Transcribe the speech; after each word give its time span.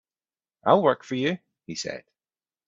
"I'll 0.65 0.81
work 0.81 1.03
for 1.03 1.13
you," 1.13 1.37
he 1.67 1.75
said. 1.75 2.03